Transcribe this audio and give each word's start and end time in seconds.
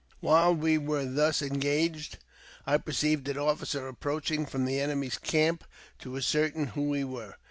While 0.19 0.55
we 0.55 0.79
were 0.79 1.05
thus 1.05 1.43
engaged, 1.43 2.17
I 2.65 2.79
perceived 2.79 3.27
an 3.27 3.37
officer 3.37 3.87
approaching 3.87 4.47
from 4.47 4.65
the 4.65 4.79
enemy's 4.79 5.19
camp 5.19 5.63
to 5.99 6.17
ascertain 6.17 6.69
who 6.69 6.89
we 6.89 7.03
were. 7.03 7.35